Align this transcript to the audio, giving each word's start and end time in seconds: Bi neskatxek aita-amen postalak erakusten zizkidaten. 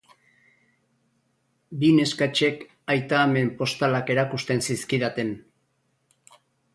Bi 1.83 1.91
neskatxek 1.97 2.63
aita-amen 2.93 3.51
postalak 3.59 4.09
erakusten 4.15 4.65
zizkidaten. 4.69 5.31